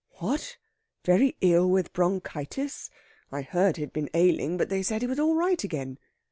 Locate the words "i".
3.31-3.43